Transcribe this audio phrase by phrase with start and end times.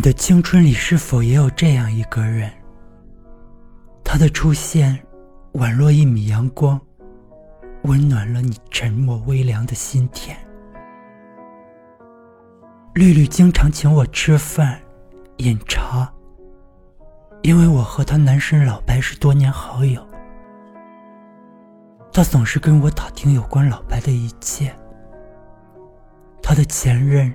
[0.00, 2.50] 你的青春里是否也有这样一个人？
[4.02, 4.98] 他的出现，
[5.52, 6.80] 宛若一米阳光，
[7.82, 10.34] 温暖了你沉默微凉的心田。
[12.94, 14.80] 绿绿经常请我吃饭、
[15.36, 16.10] 饮茶，
[17.42, 20.02] 因为我和他男神老白是多年好友。
[22.10, 24.74] 他总是跟我打听有关老白的一切，
[26.42, 27.30] 他的前任，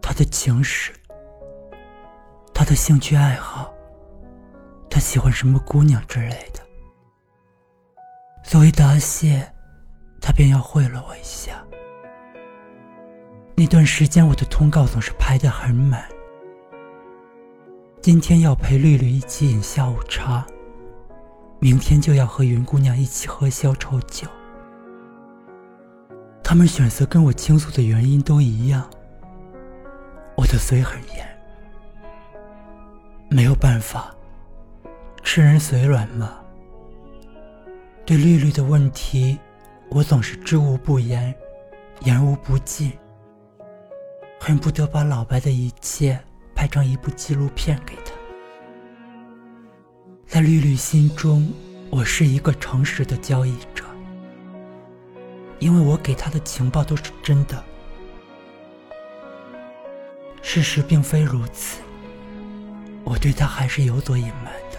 [0.00, 0.90] 他的情史，
[2.70, 3.74] 的兴趣爱好，
[4.88, 6.60] 他喜欢什么姑娘之类的。
[8.44, 9.44] 作为答谢，
[10.20, 11.64] 他便要贿赂我一下。
[13.56, 16.04] 那段时间，我的通告总是排得很满。
[18.00, 20.46] 今天要陪绿绿一起饮下午茶，
[21.58, 24.28] 明天就要和云姑娘一起喝消愁酒。
[26.44, 28.88] 他们选择跟我倾诉的原因都一样。
[30.36, 31.29] 我的嘴很严，
[33.32, 34.12] 没有办法，
[35.22, 36.40] 吃人嘴软嘛。
[38.04, 39.38] 对绿绿的问题，
[39.88, 41.32] 我总是知无不言，
[42.00, 42.92] 言无不尽。
[44.40, 46.18] 恨不得把老白的一切
[46.56, 48.12] 拍成一部纪录片给他。
[50.26, 51.52] 在绿绿心中，
[51.88, 53.84] 我是一个诚实的交易者，
[55.60, 57.62] 因为我给他的情报都是真的。
[60.42, 61.80] 事实并非如此，
[63.04, 64.78] 我对他还是有所隐瞒的。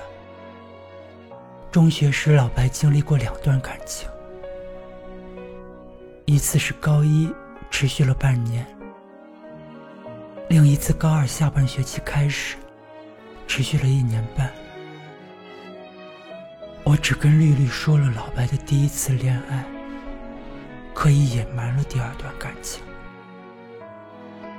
[1.71, 4.07] 中学时，老白经历过两段感情，
[6.25, 7.33] 一次是高一，
[7.69, 8.65] 持续了半年。
[10.49, 12.57] 另一次高二下半学期开始，
[13.47, 14.51] 持续了一年半。
[16.83, 19.63] 我只跟绿绿说了老白的第一次恋爱，
[20.93, 22.83] 刻意隐瞒了第二段感情。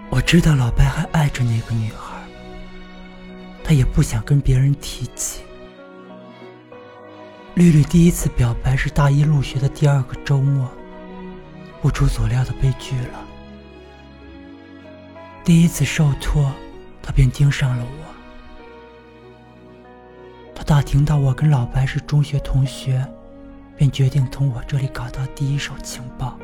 [0.08, 2.12] 我知道老白还爱着那个女孩，
[3.65, 5.43] 他也不想跟别人提起。
[7.55, 10.71] 绿绿第一次表白是大一入学的第二个周末，
[11.83, 13.25] 不出所料的被拒了。
[15.45, 16.50] 第一次受托，
[17.03, 18.12] 他便盯上了我。
[20.55, 23.06] 他打听到我跟老白是中学同学，
[23.77, 26.39] 便决定从我这里搞到第一手情报。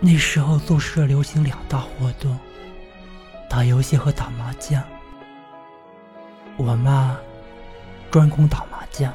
[0.00, 2.36] 那时候宿舍流行两大活动：
[3.48, 4.82] 打游戏和打麻将。
[6.56, 7.16] 我妈，
[8.10, 9.12] 专攻打麻将。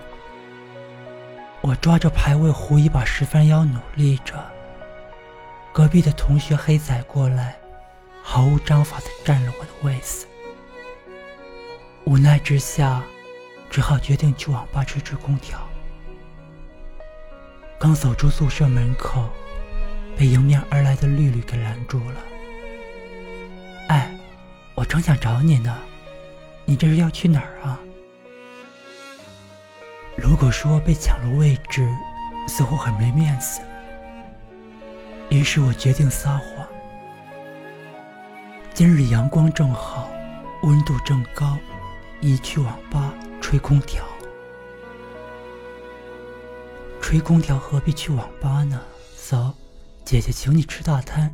[1.62, 4.34] 我抓着排位胡一把十番腰努力着。
[5.74, 7.56] 隔壁的同学黑仔过来。
[8.22, 10.28] 毫无章法的占了我的位子，
[12.06, 13.02] 无奈之下，
[13.72, 15.58] 只好决定去网吧吹吹空调。
[17.80, 19.28] 刚走出宿舍门口，
[20.16, 22.18] 被迎面而来的绿绿给拦住了。
[23.88, 24.12] 哎，
[24.76, 25.76] 我正想找你呢，
[26.70, 27.80] 你这是要去哪儿啊？
[30.16, 31.90] 如果说被抢了位置，
[32.48, 33.60] 似乎很没面子，
[35.32, 36.68] 于是我决定撒谎。
[38.72, 40.12] 今日阳光正好，
[40.62, 41.58] 温度正高，
[42.22, 44.06] 一去网吧吹空调。
[47.02, 48.80] 吹空调何必去网吧呢？
[49.18, 49.52] 走，
[50.06, 51.34] 姐姐请你吃大餐。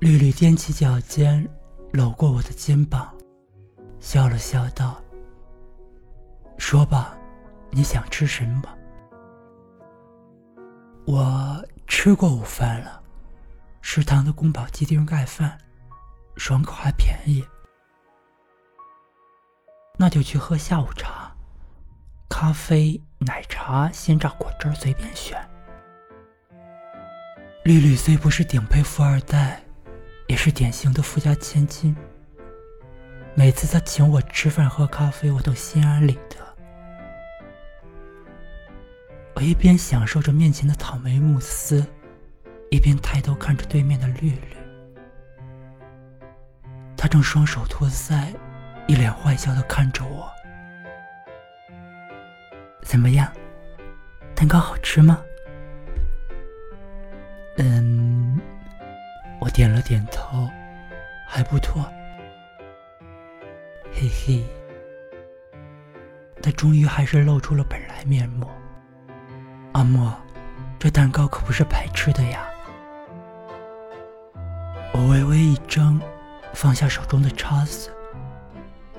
[0.00, 1.46] 绿绿踮起脚尖，
[1.92, 3.14] 搂过我的肩膀，
[4.00, 4.98] 笑了笑道
[6.56, 7.14] ：“说吧，
[7.70, 8.62] 你想吃什么？
[11.04, 13.02] 我吃过午饭了。”
[13.82, 15.58] 食堂的宫保鸡丁盖饭，
[16.36, 17.44] 爽口还便宜。
[19.98, 21.30] 那就去喝下午茶，
[22.30, 25.38] 咖啡、奶茶、鲜榨果汁随便选。
[27.64, 29.62] 绿绿虽不是顶配富二代，
[30.26, 31.96] 也是典型的富家千金。
[33.34, 36.36] 每次他请我吃饭喝咖啡，我都心安理得。
[39.34, 41.84] 我一边享受着面前的草莓慕斯。
[42.70, 44.56] 一边抬头看着对面的绿绿，
[46.96, 48.34] 他正双手托腮，
[48.86, 50.26] 一脸坏笑的看着我。
[52.80, 53.30] 怎么样，
[54.34, 55.22] 蛋糕好吃吗？
[57.58, 58.01] 嗯，
[59.52, 60.48] 点了点头，
[61.28, 61.84] 还不错。
[63.92, 64.42] 嘿嘿，
[66.42, 68.48] 他终于还是露出了本来面目。
[69.72, 70.12] 阿莫，
[70.78, 72.44] 这蛋糕可不是白吃的呀。
[74.92, 76.00] 我微微一怔，
[76.54, 77.90] 放下手中的叉子，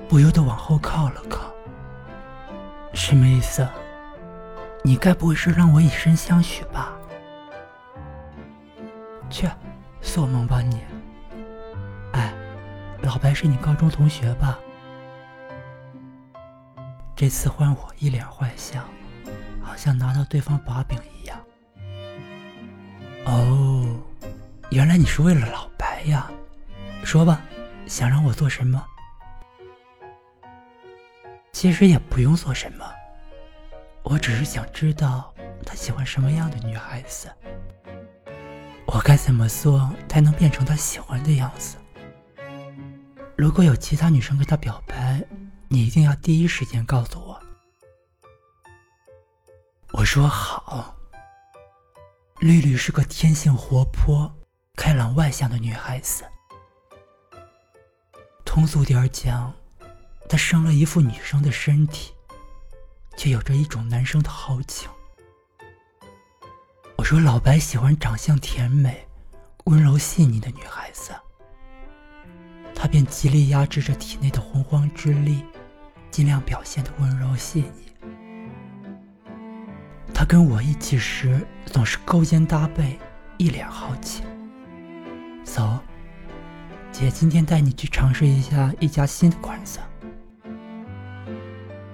[0.08, 1.52] 不由得往后靠了靠。
[2.92, 3.68] 什么意思？
[4.84, 6.92] 你该不会是让我以身相许吧？
[10.14, 10.80] 做梦吧你！
[12.12, 12.32] 哎
[13.02, 14.56] 老白是你高中同学吧？
[17.16, 18.84] 这次换我一脸坏笑，
[19.60, 21.36] 好像拿到对方把柄一样。
[23.24, 24.00] 哦，
[24.70, 26.30] 原来你是为了老白呀？
[27.02, 27.40] 说吧，
[27.88, 28.86] 想让我做什么？
[31.50, 32.88] 其实也不用做什么，
[34.04, 35.34] 我只是想知道
[35.66, 37.28] 他喜欢什么样的女孩子，
[38.94, 41.76] 我该怎么做才能变成他喜欢的样子？
[43.36, 45.20] 如果有其他女生跟他表白，
[45.66, 47.42] 你一定要第一时间告诉我。
[49.90, 50.94] 我说好。
[52.38, 54.32] 绿绿是个天性活泼、
[54.76, 56.22] 开朗、外向的女孩子，
[58.44, 59.52] 通俗点讲。
[60.28, 62.12] 她生了一副女生的身体，
[63.16, 64.88] 却有着一种男生的豪情。
[66.96, 69.06] 我说老白喜欢长相甜美、
[69.64, 71.12] 温柔细腻的女孩子，
[72.74, 75.44] 他便极力压制着体内的洪荒之力，
[76.10, 77.92] 尽量表现的温柔细腻。
[80.14, 82.98] 他跟我一起时总是勾肩搭背，
[83.36, 84.22] 一脸好奇。
[85.44, 85.78] 走，
[86.90, 89.78] 姐今天带你去尝试一下一家新的馆子。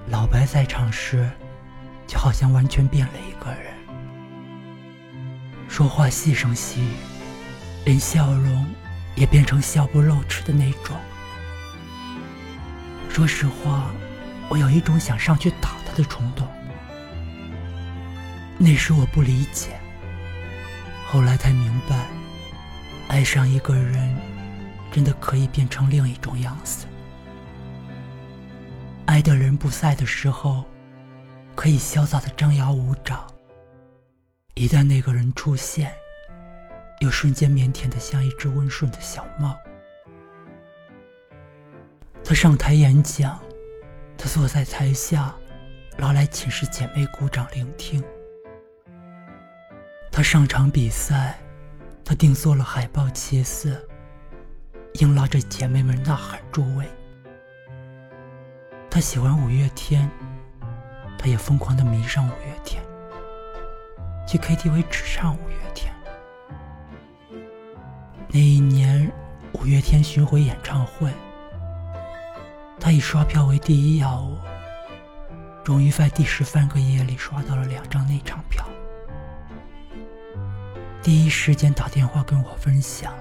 [0.07, 1.29] 老白在场时，
[2.07, 3.70] 就好像完全变了一个人，
[5.71, 6.91] 说话细声细语，
[7.87, 8.67] 连笑容
[9.15, 10.97] 也变成笑不露齿的那种。
[13.09, 13.91] 说实话，
[14.49, 16.47] 我有一种想上去打他的冲动。
[18.59, 19.81] 那时我不理解，
[21.07, 22.05] 后来才明白，
[23.09, 24.15] 爱上一个人，
[24.91, 26.85] 真的可以变成另一种样子。
[29.07, 30.65] 爱的人不在的时候，
[31.55, 33.27] 可以潇洒的张牙舞爪；
[34.55, 35.95] 一旦那个人出现，
[37.01, 39.57] 又瞬间腼腆的像一只温顺的小猫。
[42.23, 43.41] 他上台演讲，
[44.19, 45.35] 他坐在台下，
[45.97, 48.05] 拉来寝室姐妹鼓掌聆听。
[50.13, 51.39] 他上场比赛，
[52.05, 53.89] 他定做了海报旗子，
[54.95, 56.85] 硬拉着姐妹们呐喊助威。
[58.91, 60.11] 他喜欢五月天，
[61.17, 62.50] 他也疯狂的迷上五月，
[64.31, 65.93] 去 KTV 只唱五月天。
[68.29, 69.11] 那一年
[69.55, 71.13] 五月天巡回演唱会，
[72.79, 74.39] 他以刷票为第一要务，
[75.65, 78.65] 终于在第十三个夜里刷到了两张内场票，
[81.03, 83.13] 第一时间打电话跟我分享，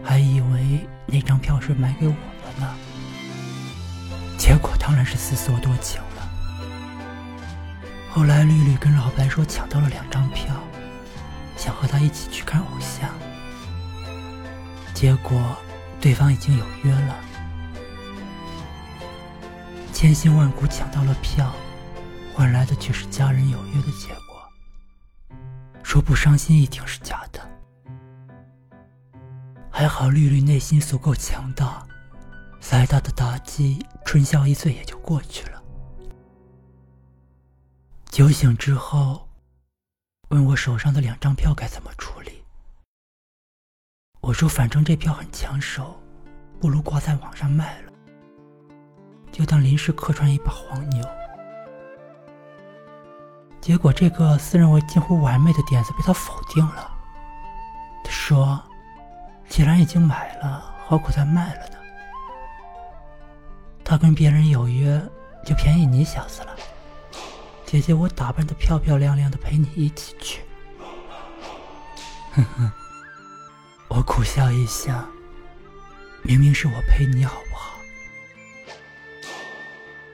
[0.00, 2.72] 还以为那张票是买给我的呢。
[4.38, 6.00] 结果当然是自作多情。
[8.14, 10.54] 后来绿绿跟老白说抢到了两张票，
[11.56, 13.10] 想和他一起去看偶像。
[14.94, 15.56] 结果
[16.00, 17.16] 对方已经有约了，
[19.92, 21.52] 千辛万苦抢到了票，
[22.32, 24.48] 换来的却是家人有约的结果。
[25.82, 27.40] 说不伤心一定是假的。
[29.72, 31.84] 还好绿绿内心足够强大。
[32.60, 35.53] 再大的打击，春宵一醉也就过去了。
[38.14, 39.26] 酒醒之后，
[40.28, 42.44] 问我手上的两张票该怎么处理。
[44.20, 46.00] 我说：“反正这票很抢手，
[46.60, 47.92] 不如挂在网上卖了，
[49.32, 51.04] 就当临时客串一把黄牛。”
[53.60, 56.88] 结果，这个自认为近乎完美的点子被他否定了。
[58.04, 58.62] 他说
[59.50, 61.76] ：“既然已经买了，何苦再卖了呢？”
[63.82, 65.02] 他跟别人有约，
[65.44, 66.54] 就便宜你小子了。
[67.74, 70.42] 姐姐，我打扮的漂漂亮亮的，陪你一起去。
[72.30, 72.70] 哼哼，
[73.88, 75.04] 我苦笑一下，
[76.22, 77.80] 明明是我陪你好不好？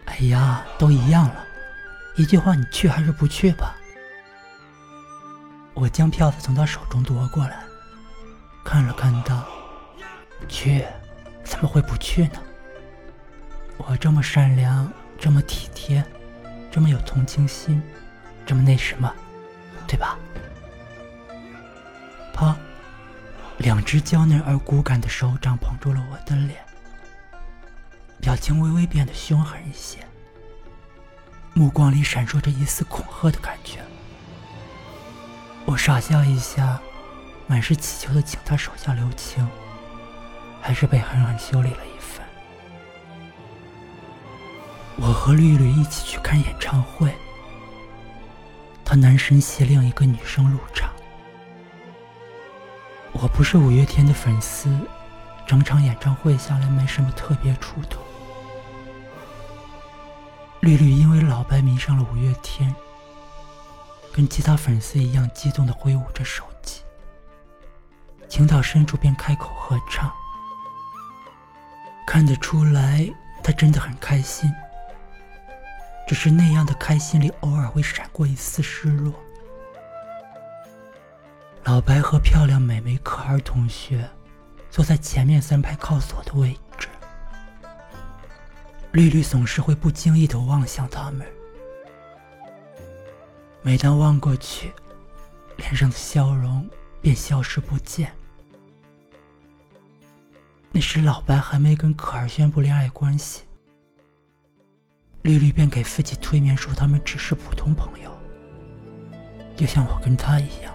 [0.07, 1.45] 哎呀，都一样了，
[2.17, 3.77] 一句话，你去还是不去吧？
[5.75, 7.63] 我将票子从他手中夺过来，
[8.65, 9.45] 看了看他，
[10.49, 10.83] 去，
[11.45, 12.41] 怎么会不去呢？
[13.77, 16.03] 我这么善良，这么体贴，
[16.71, 17.83] 这么有同情心，
[18.47, 19.13] 这么那什么，
[19.87, 20.17] 对吧？
[22.33, 22.57] 啪！
[23.59, 26.65] 两只娇嫩而骨感的手掌捧住了我的脸，
[28.21, 29.99] 表情微微变得凶狠一些，
[31.53, 33.81] 目光里闪烁着一丝恐吓的感觉。
[35.67, 36.81] 我傻笑一下，
[37.47, 39.47] 满是乞求的请他手下留情，
[40.63, 42.27] 还是被狠狠修理了一番。
[45.03, 47.11] 我和绿绿一起去看演唱会，
[48.85, 50.91] 他男神携另一个女生入场。
[53.13, 54.69] 我不是五月天的粉丝，
[55.47, 57.99] 整场演唱会下来没什么特别触动。
[60.61, 62.75] 绿绿因为老白迷上了五月天，
[64.13, 66.83] 跟其他粉丝一样激动的挥舞着手机，
[68.29, 70.13] 情到深处便开口合唱。
[72.07, 73.11] 看得出来，
[73.43, 74.53] 他真的很开心。
[76.11, 79.15] 只是那样的开心里，偶尔会闪过一丝失落。
[81.63, 84.11] 老白和漂亮美眉可儿同学
[84.73, 86.89] 坐在前面三排靠左的位置，
[88.91, 91.25] 绿绿总是会不经意的望向他们。
[93.63, 94.73] 每当望过去，
[95.59, 96.69] 脸上的笑容
[97.01, 98.11] 便消失不见。
[100.73, 103.43] 那时老白还没跟可儿宣布恋爱关系。
[105.31, 108.11] 绿绿便给自己推眠说他们只是普通朋友，
[109.55, 110.75] 就像我跟他一样。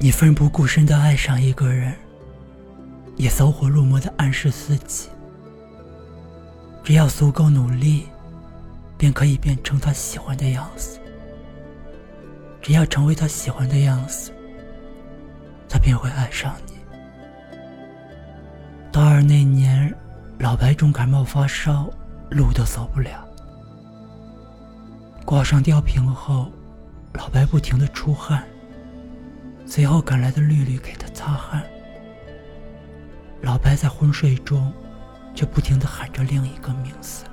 [0.00, 1.94] 你奋不顾身的爱上一个人，
[3.16, 5.08] 也走火入魔的暗示自己，
[6.82, 8.08] 只要足够努力，
[8.98, 10.98] 便可以变成他喜欢的样子。
[12.60, 14.32] 只要成为他喜欢的样子，
[15.68, 16.72] 他便会爱上你。
[18.90, 19.94] 大二那年。
[20.38, 21.88] 老白重感冒发烧，
[22.30, 23.26] 路都走不了。
[25.24, 26.50] 挂上吊瓶后，
[27.14, 28.44] 老白不停的出汗。
[29.66, 31.62] 随后赶来的绿绿给他擦汗。
[33.40, 34.70] 老白在昏睡中，
[35.34, 37.24] 却不停的喊着另一个名字：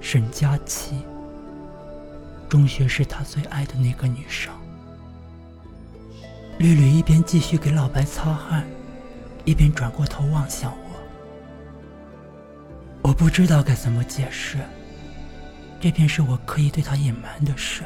[0.00, 1.04] 沈佳琪。
[2.48, 4.52] 中学是他最爱的那个女生。
[6.58, 8.64] 绿绿一边继续给老白擦汗，
[9.44, 10.89] 一边转过头望向我。
[13.10, 14.58] 我不知道该怎么解释，
[15.80, 17.82] 这便是我刻意对他隐瞒的事。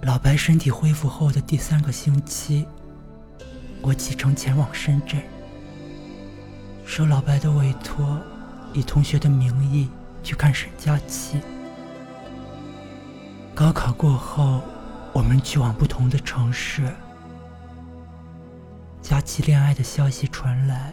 [0.00, 2.66] 老白身体恢复后的第三个星期，
[3.80, 5.22] 我启程前往深圳，
[6.84, 8.18] 受老白的委托，
[8.72, 9.88] 以同学的名义
[10.24, 11.40] 去看沈佳琪。
[13.54, 14.62] 高考过后，
[15.12, 16.92] 我们去往不同的城市，
[19.00, 20.92] 佳琪恋爱的消息传来。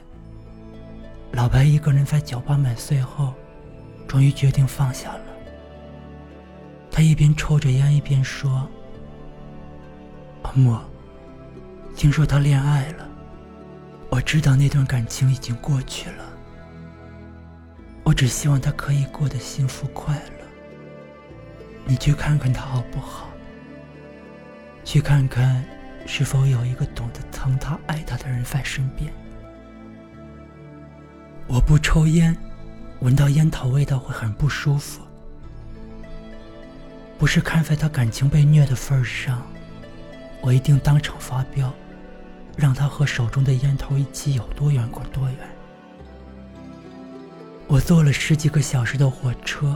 [1.32, 3.34] 老白一个人在酒吧买醉后，
[4.08, 5.22] 终于决定放下了。
[6.92, 8.68] 他一边抽着烟一边说
[10.44, 10.82] ：“阿莫，
[11.96, 13.08] 听说他恋爱了。
[14.10, 16.26] 我知道那段感情已经过去了。
[18.04, 20.46] 我只希望他可以过得幸福快乐。
[21.86, 23.30] 你去看看他好不好？
[24.84, 25.64] 去看看
[26.08, 29.14] 是否有一个懂得疼他、爱他的人在身边。”
[31.52, 32.38] 我不抽烟，
[33.00, 35.02] 闻到烟头味道会很不舒服。
[37.18, 39.42] 不是看在他感情被虐的份上，
[40.42, 41.74] 我一定当场发飙，
[42.56, 45.38] 让他和手中的烟头一起有多远滚多远。
[47.66, 49.76] 我坐了十几个小时的火车，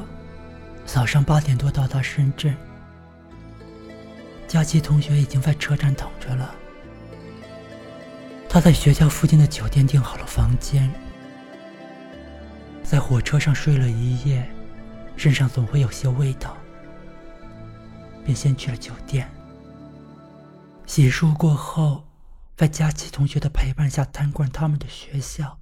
[0.86, 2.56] 早上八点多到达深圳。
[4.48, 6.54] 佳琪同学已经在车站等着了，
[8.48, 10.88] 他在学校附近的酒店订好了房间。
[12.84, 14.48] 在火车上睡了一夜，
[15.16, 16.56] 身上总会有些味道，
[18.24, 19.28] 便先去了酒店。
[20.86, 22.04] 洗漱过后，
[22.56, 25.58] 在佳琪同学的陪伴下参观他们的学校。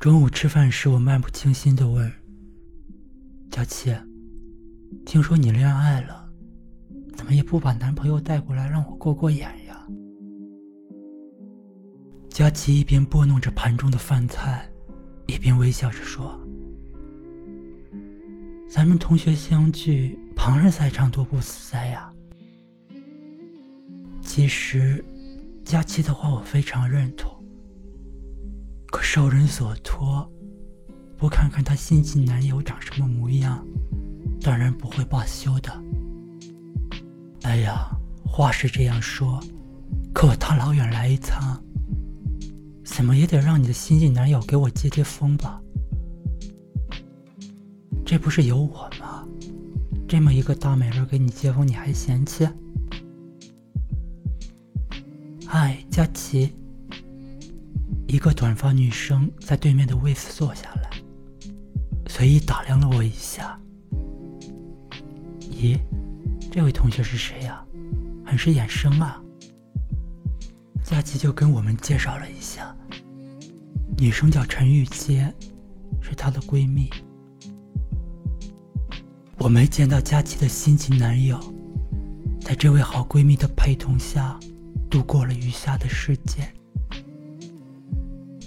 [0.00, 2.10] 中午吃饭时，我漫不经心的问
[3.50, 3.94] ：“佳琪，
[5.04, 6.28] 听说你恋爱了，
[7.14, 9.86] 怎么也不把男朋友带过来让我过过眼呀？”
[12.28, 14.68] 佳琪一边拨弄着盘中的饭菜。
[15.26, 16.38] 一边微笑着说
[18.70, 22.12] ：“咱们同学相聚，旁人在场多不自在呀。”
[24.22, 25.04] 其实，
[25.64, 27.32] 佳琪的话我非常认同。
[28.86, 30.30] 可受人所托，
[31.16, 33.66] 不看看她新晋男友长什么模样，
[34.40, 35.82] 当然不会罢休的。
[37.42, 37.88] 哎呀，
[38.24, 39.40] 话是这样说，
[40.14, 41.62] 可我大老远来一趟。
[42.96, 45.60] 怎么也得让你的新晋男友给我接接风吧？
[48.06, 49.22] 这不是有我吗？
[50.08, 52.48] 这么一个大美人给你接风，你还嫌弃？
[55.46, 56.56] 嗨，佳琪。
[58.06, 60.88] 一个短发女生在对面的位子坐下来，
[62.08, 63.60] 随意打量了我一下。
[65.50, 65.78] 咦，
[66.50, 67.62] 这位同学是谁呀？
[68.24, 69.22] 很是眼生啊。
[70.82, 72.74] 佳琪就跟我们介绍了一下，
[73.98, 75.32] 女生叫陈玉洁，
[76.02, 76.90] 是她的闺蜜。
[79.38, 81.40] 我没见到佳琪的新晋男友，
[82.40, 84.38] 在这位好闺蜜的陪同下，
[84.90, 86.52] 度过了余下的时间。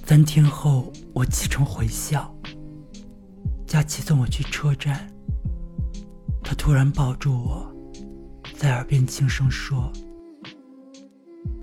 [0.05, 2.31] 三天后，我启程回校，
[3.65, 5.11] 佳琪送我去车站。
[6.43, 7.71] 她突然抱住我，
[8.55, 9.91] 在耳边轻声说：“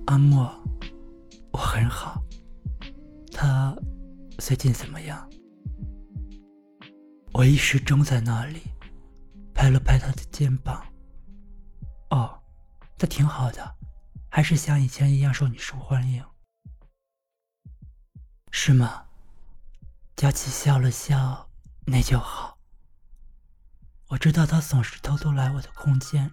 [0.06, 0.48] 阿莫，
[1.52, 2.22] 我很好。
[4.46, 5.28] 最近怎么样？”
[7.34, 8.62] 我一时怔在那里，
[9.52, 10.86] 拍了拍他的肩膀
[12.10, 12.40] ：“哦，
[12.96, 13.76] 他挺好的，
[14.30, 16.24] 还是像以前一样受你受欢迎。”
[18.52, 19.06] 是吗？
[20.14, 21.50] 佳琪笑了笑，
[21.84, 22.56] 那就好。
[24.06, 26.30] 我知道他总是偷偷来我的空间，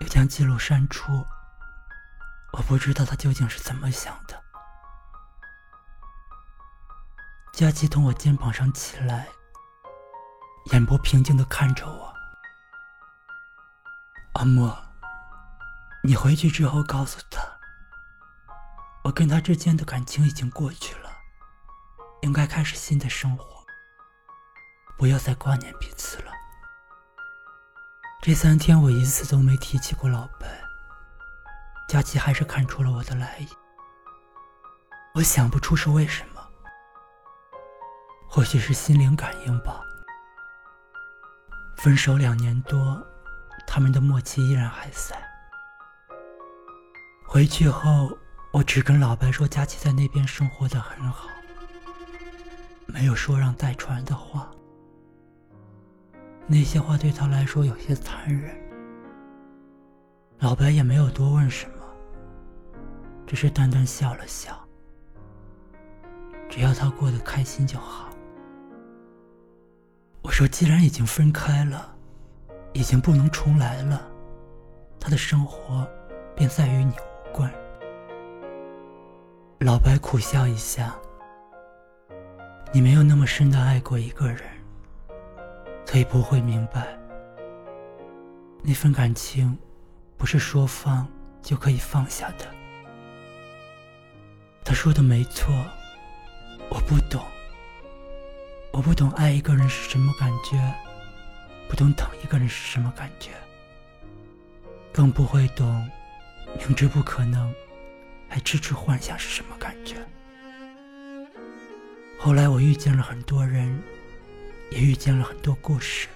[0.00, 1.12] 又将记录删除。
[2.54, 4.47] 我不知道他究竟是怎么想的。
[7.58, 9.26] 佳琪从我肩膀上起来，
[10.70, 12.14] 眼波平静的看着我。
[14.34, 14.78] 阿莫，
[16.04, 17.42] 你回去之后告诉他，
[19.02, 21.10] 我跟他之间的感情已经过去了。
[22.22, 23.44] 应该开始新的生活，
[24.96, 26.30] 不要再挂念彼此了。
[28.22, 30.46] 这三天我一次都没提起过老白，
[31.88, 33.48] 佳琪还是看出了我的来意。
[35.14, 36.37] 我想不出是为什么，
[38.28, 39.80] 或许是心灵感应吧。
[41.78, 43.02] 分手两年多，
[43.66, 45.16] 他们的默契依然还在。
[47.26, 48.16] 回去后，
[48.52, 51.28] 我只跟老白说佳琪在那边生活的很好。
[52.86, 54.50] 没有说让带传的话，
[56.46, 58.54] 那些话对他来说有些残忍。
[60.38, 61.84] 老白也没有多问什么，
[63.26, 64.58] 只是淡淡笑了笑。
[66.48, 68.07] 只要他过得开心就好。
[70.28, 71.90] 我说，既然已经分开了，
[72.74, 74.06] 已经不能重来了，
[75.00, 75.88] 他的生活
[76.36, 77.50] 便再与你无关。
[79.60, 80.94] 老白苦笑一下。
[82.72, 84.42] 你没有那么深的爱过一个人，
[85.86, 86.86] 所以不会明白，
[88.62, 89.56] 那份感情
[90.18, 91.08] 不是说放
[91.40, 92.44] 就可以放下的。
[94.62, 95.50] 他说的没错，
[96.68, 97.24] 我不懂，
[98.70, 100.56] 我不懂爱一个人是什么感觉，
[101.68, 103.30] 不懂等一个人是什么感觉，
[104.92, 105.88] 更不会懂
[106.58, 107.52] 明知不可能
[108.28, 109.96] 还痴痴幻想是什么感觉。
[112.18, 113.82] 后来我遇见了很多人，
[114.70, 116.08] 也遇见了很多故事。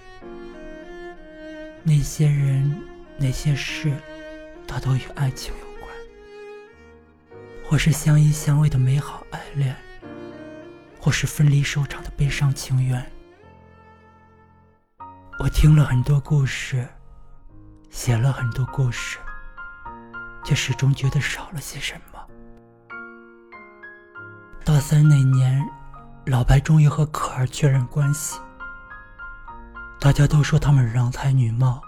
[1.83, 2.81] 那些人、
[3.17, 3.93] 那些事，
[4.65, 5.91] 大都与爱情有关，
[7.65, 9.75] 或是相依相偎的美好爱恋，
[11.03, 13.05] 或是分离收场的悲伤情缘。
[15.37, 16.87] 我听了很多故事，
[17.89, 19.17] 写了很多故事，
[20.45, 22.25] 却始终觉得少了些什么。
[24.63, 25.61] 大三那年。
[26.27, 28.39] 老白终于和可儿确认关系，
[29.99, 31.81] 大家都说他们郎才女貌，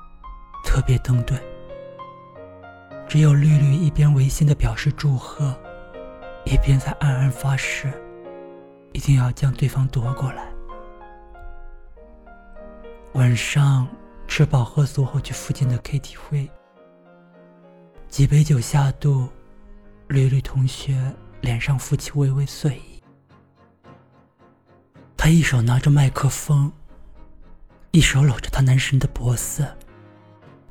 [0.62, 1.42] 特别登对。
[3.08, 5.58] 只有绿绿一边违心的表示祝贺，
[6.44, 7.94] 一边在暗暗发誓，
[8.96, 10.48] 一定要将对方夺过来。
[13.12, 13.86] 晚上
[14.26, 16.50] 吃饱喝足后，去附近的 KTV，
[18.08, 19.28] 几杯酒下肚，
[20.08, 23.04] 绿绿同学脸上浮起微微醉意。
[25.18, 26.72] 他一手拿着麦克风，
[27.92, 29.68] 一手搂着他男神的脖子，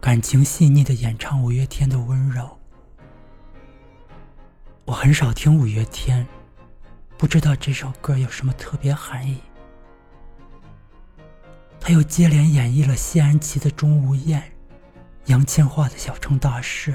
[0.00, 2.58] 感情细腻的演唱五月天的温柔。
[4.86, 6.26] 我很少听五月天，
[7.24, 9.40] 不知道这首歌有什么特别含义。
[11.80, 14.42] 他又接连演绎了谢安琪的《钟无艳》，
[15.24, 16.92] 杨千嬅的《小城大事》，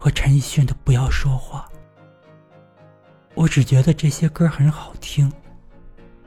[0.00, 1.70] 和陈奕迅的《不要说话》。
[3.34, 5.32] 我只觉得这些歌很好听。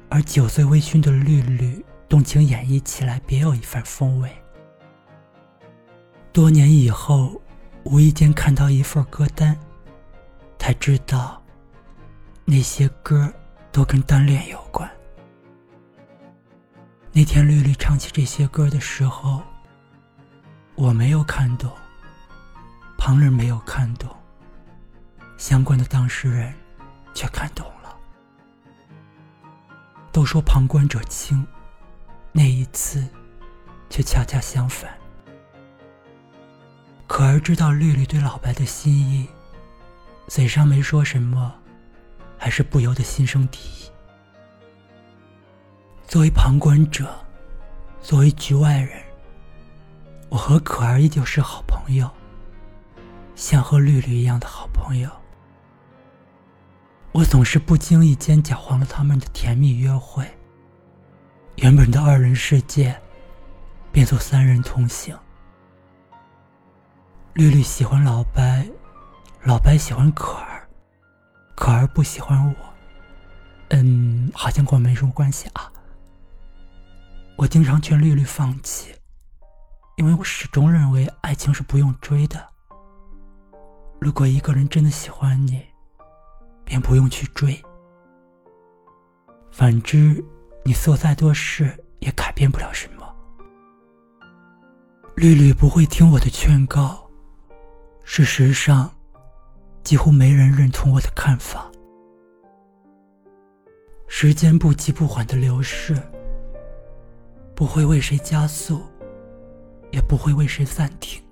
[0.08, 4.32] 而酒醉微醺的绿绿动情演绎起来别有一番风味。
[6.32, 7.42] 多年以后，
[7.84, 9.60] 无意间看到一份歌单，
[10.58, 11.44] 才知道
[12.50, 13.30] 那些歌
[13.74, 14.90] 都跟单恋有关。
[17.12, 19.44] 那天绿绿唱起这些歌的时候，
[20.76, 21.70] 我没有看懂，
[22.98, 24.10] 旁人没有看懂，
[25.38, 26.54] 相关的当事人
[27.14, 27.94] 却看懂了。
[30.14, 31.46] 都说旁观者清，
[32.32, 33.06] 那一次，
[33.90, 34.90] 却恰恰相反。
[37.08, 39.28] 可儿知道绿绿对老白的心意，
[40.30, 41.54] 嘴上没说什么，
[42.38, 43.92] 还是不由得心生敌意。
[46.08, 47.14] 作为旁观者，
[48.02, 49.02] 作为局外人，
[50.30, 52.10] 我和可儿依旧是好朋友。
[53.36, 55.10] 像和绿绿一样的好朋友。
[57.12, 60.26] 我总是不经意间搅黄了他们的甜蜜约会。
[61.58, 63.00] 原本的二人世界，
[63.92, 65.18] 变作三人同行。
[67.34, 68.68] 绿绿喜欢老白，
[69.44, 70.57] 老白喜欢可儿，
[71.58, 72.56] 可儿不喜欢我。
[73.70, 75.74] 嗯，好像跟我没什么关系啊。
[77.36, 78.94] 我经常劝绿绿放弃，
[79.98, 82.48] 因为我始终认为爱情是不用追的。
[84.00, 85.66] 如果一个人真的喜欢你，
[86.64, 87.60] 便不用去追。
[89.52, 90.24] 反之，
[90.64, 93.16] 你做再多事也改变不了什么。
[95.16, 97.10] 绿绿不会听我的劝告。
[98.04, 98.94] 事实上，
[99.88, 101.72] 几乎没人认同我的看法。
[104.06, 105.96] 时间不急不缓的流逝，
[107.56, 108.82] 不会为谁加速，
[109.90, 111.24] 也不会为谁暂停。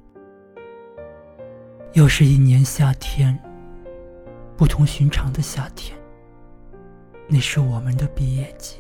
[1.96, 3.38] 又是一年夏天。
[4.56, 5.94] 不同寻常的夏天，
[7.28, 8.78] 那是我们的毕业季。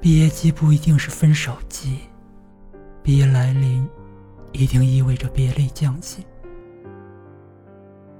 [0.00, 2.02] 毕业季不一定是分手季，
[3.02, 3.90] 毕业来临，
[4.52, 6.24] 一定意味着别离将近。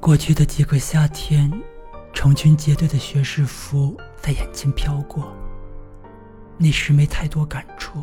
[0.09, 1.53] 过去的几个夏天，
[2.14, 5.37] 成群结队的学士服在眼前飘过，
[6.57, 8.03] 那时没太多感触。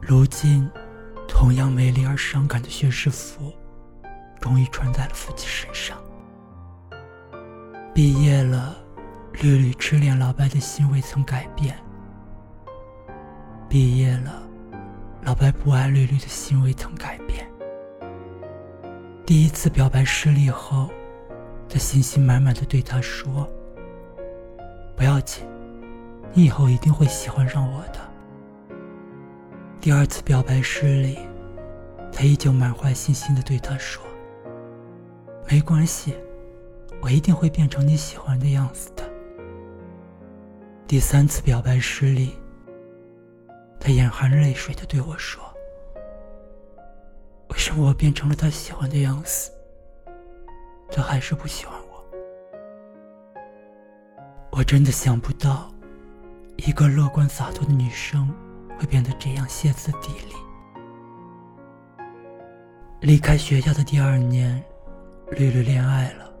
[0.00, 0.68] 如今，
[1.28, 3.52] 同样美丽而伤感的学士服。
[4.40, 5.96] 终于穿在了父亲身上。
[7.94, 8.76] 毕业了，
[9.34, 11.78] 绿绿痴恋老白的心未曾改变。
[13.68, 14.42] 毕业了，
[15.22, 17.48] 老白不爱绿绿的心未曾改变。
[19.26, 20.88] 第一次表白失利后，
[21.68, 23.44] 他信心满满的对他说
[24.94, 25.44] ：“不要紧，
[26.32, 27.98] 你以后一定会喜欢上我的。”
[29.82, 31.18] 第二次表白失利，
[32.12, 34.00] 他依旧满怀信心的对他说。
[35.50, 36.14] 没关系，
[37.00, 39.02] 我一定会变成你喜欢的样子的。
[40.86, 42.36] 第三次表白失利，
[43.80, 45.42] 他眼含泪水的对我说
[47.66, 49.50] ：“是我变成了他喜欢的样子，
[50.88, 52.04] 他还是不喜欢我？”
[54.56, 55.68] 我真的想不到，
[56.58, 58.32] 一个乐观洒脱的女生
[58.78, 60.34] 会变得这样歇斯底里。
[63.00, 64.64] 离开学校的第二年。
[65.32, 66.32] 绿绿恋爱了，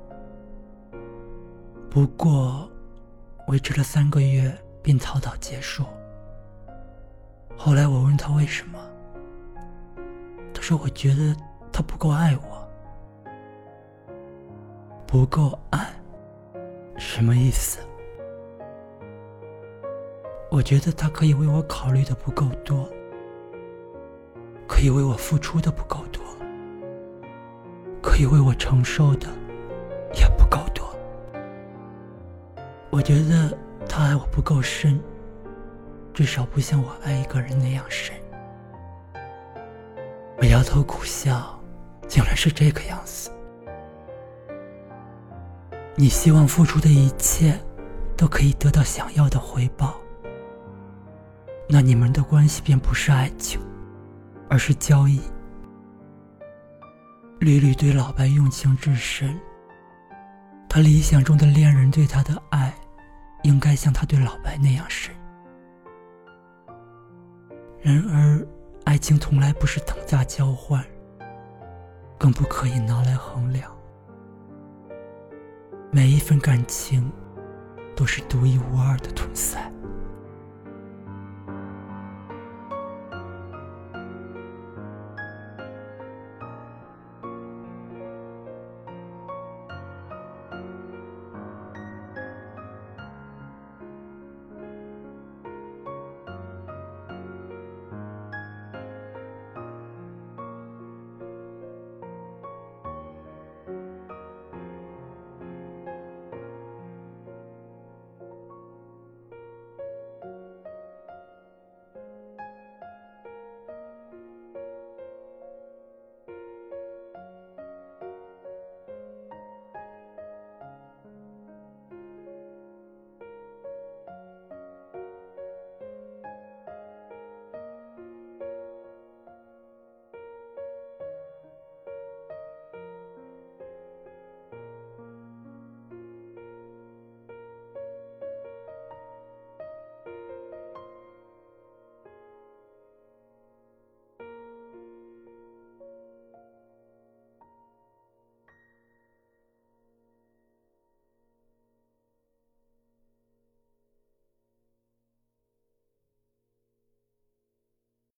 [1.90, 2.70] 不过
[3.48, 5.84] 维持了三个月便草草结束。
[7.56, 8.78] 后来我问他为什么，
[10.66, 11.32] 是：“我觉得
[11.72, 12.68] 他不够爱我，
[15.06, 15.94] 不够爱，
[16.96, 17.78] 什么意思？
[20.50, 22.90] 我觉得他可以为我考虑的不够多，
[24.66, 26.20] 可以为我付出的不够多。”
[28.02, 29.28] 可以为我承受的
[30.14, 30.84] 也不够多。
[32.90, 33.56] 我觉得
[33.88, 35.00] 他爱我不够深，
[36.12, 38.16] 至少不像我爱一个人那样深。
[40.56, 41.60] 摇头苦笑，
[42.08, 43.30] 竟然是这个样子。
[45.94, 47.60] 你希望付出的一切
[48.16, 50.00] 都可以得到想要的回报，
[51.68, 53.60] 那你们的关系便不是爱情，
[54.48, 55.20] 而是交易。
[57.38, 59.38] 绿绿对老白用情至深，
[60.70, 62.74] 他理想中的恋人对他的爱，
[63.42, 65.14] 应该像他对老白那样深。
[67.82, 68.46] 然而，
[68.96, 70.82] 爱情从来不是等价交换，
[72.16, 73.70] 更不可以拿来衡量。
[75.90, 77.12] 每一份感情，
[77.94, 79.70] 都是独一无二的存在。